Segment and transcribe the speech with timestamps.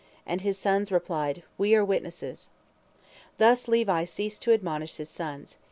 [0.25, 2.49] And his sons replied, "We are witnesses."
[3.37, 5.57] Thus Levi ceased to admonish his sons.